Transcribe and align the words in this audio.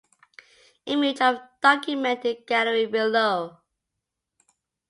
Image 0.87 1.21
of 1.21 1.37
document 1.61 2.25
in 2.25 2.37
gallery 2.47 2.87
below. 2.87 3.59